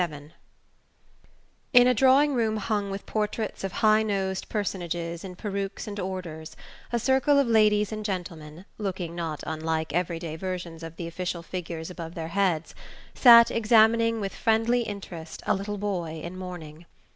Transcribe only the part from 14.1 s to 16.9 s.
with friendly interest a little boy in mourning.